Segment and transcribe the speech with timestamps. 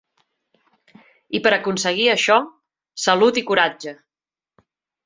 [1.39, 2.39] I per aconseguir això,
[3.07, 3.97] salut i coratge.